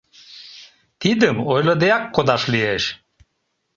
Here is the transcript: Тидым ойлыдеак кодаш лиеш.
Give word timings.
Тидым 1.01 1.35
ойлыдеак 1.51 2.03
кодаш 2.15 2.43
лиеш. 2.53 2.83